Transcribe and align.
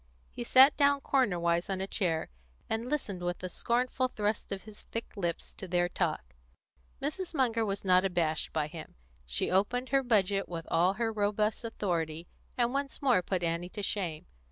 He 0.31 0.43
sat 0.43 0.75
down 0.77 1.01
cornerwise 1.01 1.69
on 1.69 1.79
a 1.79 1.85
chair, 1.85 2.31
and 2.67 2.89
listened, 2.89 3.21
with 3.21 3.43
a 3.43 3.49
scornful 3.49 4.07
thrust 4.07 4.51
of 4.51 4.63
his 4.63 4.81
thick 4.91 5.11
lips, 5.15 5.53
to 5.53 5.67
their 5.67 5.87
talk. 5.87 6.33
Mrs. 6.99 7.35
Munger 7.35 7.63
was 7.63 7.85
not 7.85 8.03
abashed 8.03 8.51
by 8.51 8.65
him. 8.65 8.95
She 9.27 9.51
opened 9.51 9.89
her 9.89 10.01
budget 10.01 10.49
with 10.49 10.65
all 10.71 10.93
her 10.93 11.11
robust 11.13 11.63
authority, 11.63 12.25
and 12.57 12.73
once 12.73 12.99
more 13.03 13.21
put 13.21 13.43
Annie 13.43 13.69
to 13.69 13.83
shame. 13.83 14.25